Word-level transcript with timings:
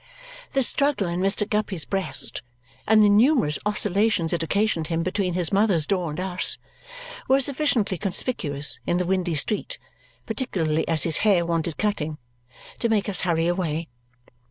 The 0.53 0.63
struggle 0.63 1.07
in 1.07 1.19
Mr. 1.19 1.47
Guppy's 1.47 1.85
breast 1.85 2.41
and 2.87 3.03
the 3.03 3.07
numerous 3.09 3.59
oscillations 3.67 4.33
it 4.33 4.41
occasioned 4.41 4.87
him 4.87 5.03
between 5.03 5.35
his 5.35 5.51
mother's 5.51 5.85
door 5.85 6.09
and 6.09 6.19
us 6.19 6.57
were 7.27 7.39
sufficiently 7.39 7.99
conspicuous 7.99 8.79
in 8.87 8.97
the 8.97 9.05
windy 9.05 9.35
street 9.35 9.77
(particularly 10.25 10.87
as 10.87 11.03
his 11.03 11.17
hair 11.17 11.45
wanted 11.45 11.77
cutting) 11.77 12.17
to 12.79 12.89
make 12.89 13.07
us 13.07 13.21
hurry 13.21 13.45
away. 13.45 13.89